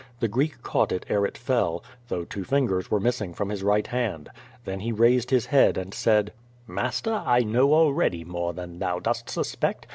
The 0.19 0.29
Oreek 0.29 0.63
caught 0.63 0.91
it 0.91 1.05
ere 1.09 1.27
it 1.27 1.37
fell, 1.37 1.83
though 2.07 2.23
two 2.25 2.43
fingers 2.43 2.89
were 2.89 2.99
missing 2.99 3.35
from 3.35 3.49
his 3.49 3.61
right 3.61 3.85
hand. 3.85 4.29
Then 4.65 4.79
he 4.79 4.91
raised 4.91 5.29
his 5.29 5.45
head 5.45 5.77
and 5.77 5.93
said: 5.93 6.33
"Master, 6.65 7.21
I 7.23 7.41
know 7.41 7.71
already 7.75 8.23
more 8.23 8.51
than 8.51 8.79
thou 8.79 8.97
dost 8.97 9.29
suspect. 9.29 9.85